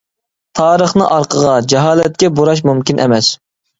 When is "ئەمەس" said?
3.05-3.29